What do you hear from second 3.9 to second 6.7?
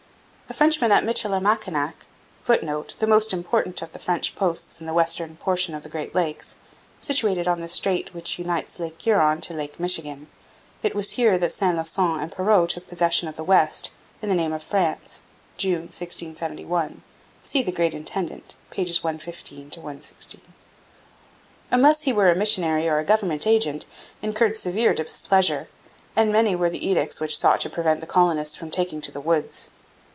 the French posts in the western portion of the Great Lakes,